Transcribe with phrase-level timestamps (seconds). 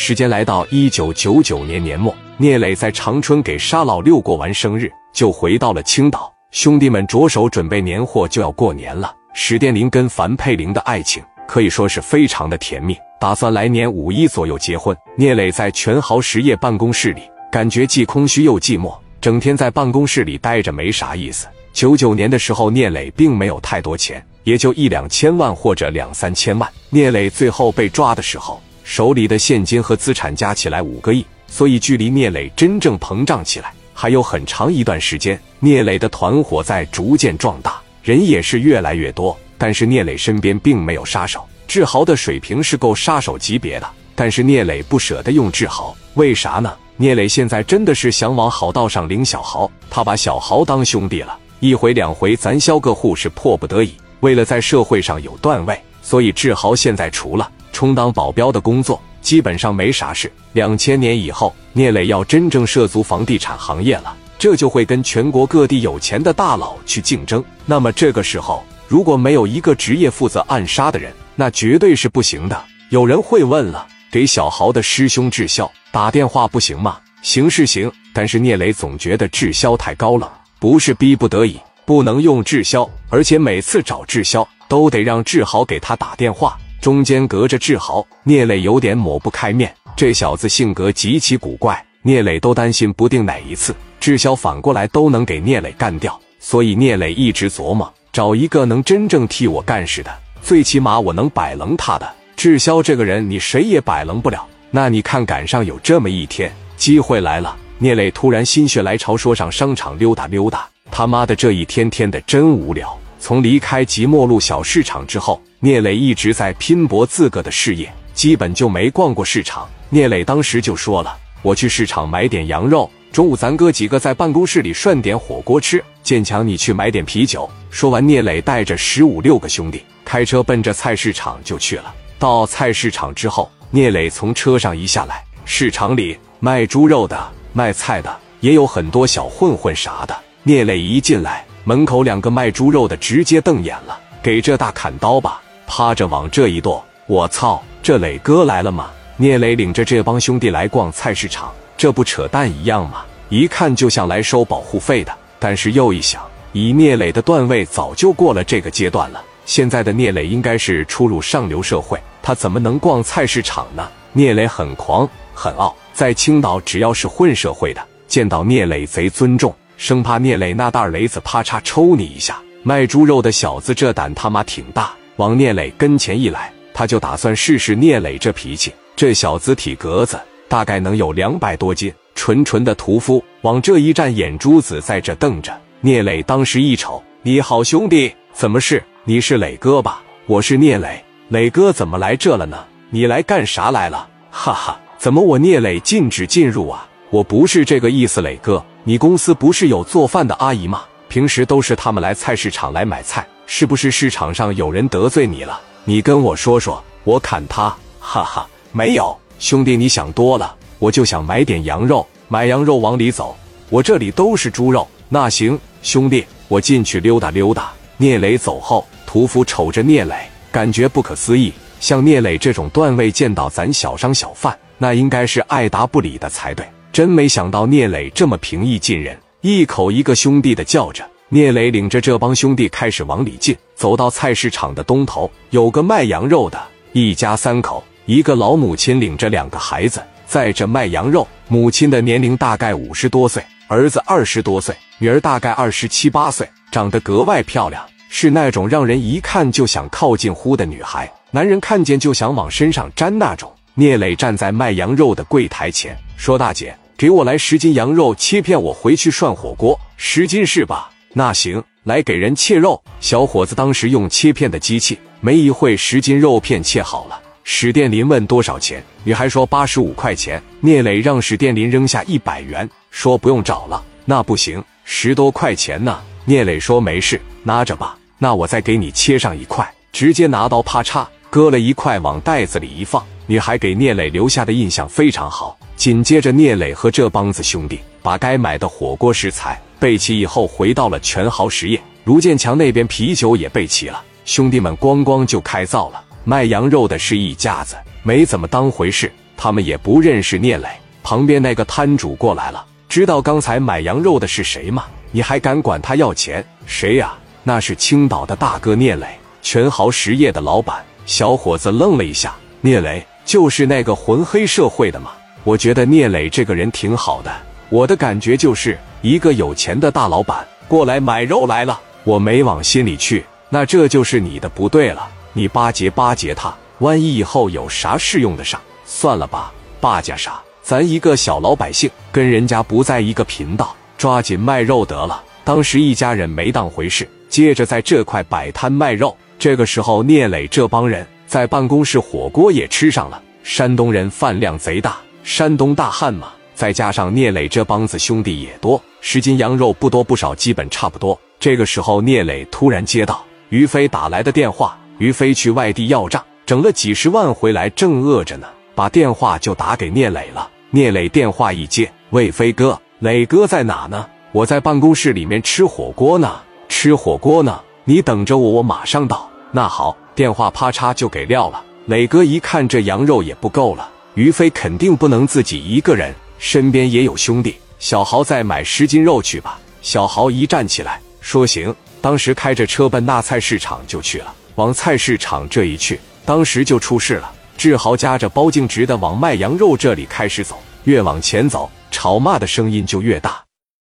[0.00, 6.32] 时间来到一九九九年年末，聂磊在长春给沙老六过完生日，就回到了青岛。
[6.52, 9.12] 兄弟们着手准备年货，就要过年了。
[9.34, 14.96] 史殿林跟樊佩玲的爱情可以说是非常的甜蜜，打算来年五一左右结婚。
[15.16, 21.48] 聂磊在全豪实业办公室里，感觉既空虚又寂寞，整天在办公室里待着没啥意思。
[21.72, 26.70] 九九年的时候，聂磊并没有太多钱，也就一两千万或者两三千万。
[26.88, 28.62] 聂磊最后被抓的时候。
[28.88, 35.38] 手里的现金和资产加起来五个亿，所以距离聂磊真正膨胀起来还有很长一段时间。
[35.60, 39.38] 聂磊的团伙在逐渐壮大，人也是越来越多。
[39.58, 46.74] 但是聂磊身边并没有杀手，志豪的水平是够杀手级别的，但是聂磊不舍得用志豪，为啥呢？
[46.96, 57.52] 聂磊现在真的是想往好道上领小豪，他把小豪当兄弟了，一回两回，咱肖个户是迫不得已，为了在社会上有段位，所以志豪现在除了。
[57.72, 60.30] 充当保镖的工作基本上没啥事。
[60.52, 67.44] 两千年以后，聂磊要真正涉足房地产行业了，这就会跟全国各地有钱的大佬去竞争。
[67.66, 72.60] 那么这个时候，如果没有一个职业负责暗杀的人，那绝对是不行的。
[72.90, 76.98] 有人会问了，给小豪的师兄智霄打电话不行吗？
[77.20, 86.58] 行是行，但是聂磊总觉得智霄太高冷，不是逼不得已不能用智霄，而且每次找智霄都得让志豪给他打电话。
[86.80, 89.74] 中间隔着志豪，聂磊有点抹不开面。
[89.96, 96.18] 这小子性格极其古怪，聂磊都担心不定哪一次志霄反过来都能给聂磊干掉。
[96.38, 102.08] 所以聂磊一直琢磨找一个能真正替我干事的，最起码我能摆棱他的。
[102.36, 104.46] 志霄这个人，你谁也摆棱不了。
[104.70, 107.56] 那你看，赶上有这么一天，机会来了。
[107.78, 110.68] 聂磊突然心血来潮，说上商场溜达溜达。
[110.92, 112.96] 他妈的，这一天天的真无聊。
[113.18, 119.68] 从离开即墨路小市场之后，聂磊一直在拼搏自个的事业，基本就没逛过市场。
[119.88, 125.82] 聂磊当时就说了：“我去市场买点羊肉，中午咱哥几个在办公室里涮点火锅吃。
[126.04, 131.92] 建强，你去买点啤酒。”说完，聂磊带着十五六个兄弟开车奔着菜市场就去了。
[132.20, 140.16] 到菜市场之后，聂磊从车上一下来，市场里卖猪肉的、卖菜的，也有很多小混混啥的。
[140.44, 141.44] 聂磊一进来。
[141.64, 145.42] 门口两个卖猪肉的直接瞪眼了，给这大砍刀吧！
[145.68, 148.90] 趴着往这一剁，我操，这磊哥来了吗？
[149.18, 153.04] 聂磊领着这帮兄弟来逛菜市场，这不扯淡一样吗？
[153.28, 155.14] 一看就像来收保护费的。
[155.38, 159.22] 但是又一想，以聂磊的段位，早就过了这个阶段了。
[159.44, 163.88] 现在的聂磊应该是初入上流社会，他怎么能逛菜市场呢？
[164.12, 169.54] 聂磊很狂很傲，在青岛只要是混社会的，见到聂磊贼尊重。
[169.76, 178.72] 生怕聂磊那袋雷子啪嚓抽你一下，卖猪肉的小子这胆他妈挺大，往聂磊跟前一来，他就打算试试聂磊这脾气。
[178.94, 180.16] 这小子体格子
[180.48, 185.52] 大概能有两百多斤，纯纯的屠夫，往这一站，眼珠子在这瞪着。
[185.80, 188.80] 聂磊当时一瞅，你好兄弟，怎么是？
[189.02, 190.00] 你是磊哥吧？
[190.26, 192.64] 我是聂磊，磊哥怎么来这了呢？
[192.90, 194.08] 你来干啥来了？
[194.30, 196.86] 哈哈，怎么我聂磊禁止进入啊？
[197.10, 198.64] 我不是这个意思，磊哥。
[198.84, 200.82] 你公司不是有做饭的阿姨吗？
[201.08, 205.58] 平时都是他们来菜市场来买菜，是不是市场上有人得罪你了？
[205.84, 207.74] 你跟我说说，我砍他！
[207.98, 210.54] 哈哈，没有，兄弟，你想多了。
[210.78, 213.34] 我就想买点羊肉，买羊肉往里走，
[213.70, 214.86] 我这里都是猪肉。
[215.08, 217.72] 那行，兄弟，我进去溜达溜达。
[217.96, 220.14] 聂磊走后，屠夫瞅着聂磊，
[220.52, 221.50] 感觉不可思议。
[221.80, 226.66] 像聂磊这种段位，见到咱小商小贩，那应该是爱答不理的才对。
[226.92, 231.02] 真没想到聂磊这么平易近人，一口一个兄弟的叫着。
[231.30, 236.58] 聂磊领着这帮兄弟开始往里进，走到菜市场的东头，有个卖羊肉的，
[236.92, 241.28] 一家三口，一个老母亲领着两个孩子在这卖羊肉。
[241.46, 253.52] 母亲的年龄大概五十多岁，儿子二十多岁，女儿大概二十七八岁，长得格外漂亮，是那种让人一看就想靠近乎的女孩，男人看见就想往身上粘那种。
[253.74, 259.78] 聂磊站在卖羊肉的柜台前，说：“大姐。”给我来十斤羊肉切片，我回去涮火锅。
[259.96, 260.90] 十斤是吧？
[261.18, 262.80] 那行，来给人切肉。
[263.00, 267.20] 小伙子当时用切片的机器，没一会十斤肉片切好了。
[267.42, 270.40] 史殿林问多少钱，女孩说八十五块钱。
[270.60, 273.82] 聂磊让史殿林扔下一百元，说不用找了。
[274.04, 275.98] 那不行，十多块钱呢。
[276.24, 277.98] 聂磊说没事，拿着吧。
[278.18, 283.04] 那我再给你切上一块，直接拿刀啪嚓割了一块，往袋子里一放。
[283.26, 285.58] 女孩给聂磊留下的印象非常好。
[285.74, 291.80] 紧接着，聂磊和这帮子兄弟把该买的火锅食材备齐以后，回到了全豪实业。
[292.04, 296.02] 卢建强那边啤酒也备齐了，兄弟们咣咣就开造了。
[296.24, 299.12] 卖羊肉的是一家子，没怎么当回事。
[299.36, 300.68] 他们也不认识聂磊。
[301.02, 304.84] 旁边那个摊主过来了，知道刚才买羊肉的是谁吗？
[305.10, 306.44] 你还敢管他要钱？
[306.66, 307.14] 谁呀？
[307.44, 309.06] 那是青岛的大哥聂磊，
[309.40, 310.84] 全豪实业的老板。
[311.06, 315.12] 小伙子愣了一下，聂磊就是那个混黑社会的吗？
[315.44, 317.34] 我觉得聂磊这个人挺好的，
[317.70, 325.08] 我的感觉就是一个有钱的大老板过来买肉来了，我没往心里去，那这就是你的不对了。
[325.34, 330.40] 你巴结巴结他，万一以后有啥事用得上，算了吧，巴结啥？
[330.62, 335.22] 咱一个小老百姓跟人家不在一个频道，抓紧卖肉得了。
[335.44, 339.16] 当时一家人没当回事，接着在这块摆摊卖肉。
[339.38, 343.22] 这个时候，聂磊这帮人在办公室火锅也吃上了。
[343.42, 351.16] 山东人饭量贼大，山东大汉嘛，再加上聂磊这帮子兄弟也多，十斤羊肉不多不少，基本差不多。
[351.38, 360.50] 这个时候，聂磊突然接到于飞打来的电话，于飞去外地要账，整了几十万回来，正饿着呢，把电话就打给聂磊了。
[360.70, 364.04] 聂磊电话一接，喂，飞哥，磊哥在哪呢？
[364.32, 367.60] 我在办公室里面吃火锅呢，吃火锅呢。
[367.84, 369.30] 你等着我，我马上到。
[369.52, 371.62] 那好，电话啪嚓就给撂了。
[371.86, 377.56] 磊哥一看这羊肉也不够了，于飞肯定不能自己一个人，身边也有兄弟。
[377.78, 379.58] 小豪再买十斤肉去吧。
[379.82, 381.74] 小豪一站起来说行。
[382.00, 384.34] 当时开着车奔那菜市场就去了。
[384.54, 387.30] 往菜市场这一去，当时就出事了。
[387.56, 393.47] 志豪夹着包径直的往卖羊肉这里开始走，越往前走，吵骂的声音就越大。